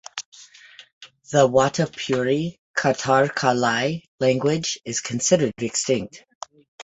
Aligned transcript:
The 1.31 1.47
wotapuri-katarqalai 1.47 4.01
language 4.19 4.79
is 4.83 4.99
considered 4.99 5.53
extinct. 5.59 6.23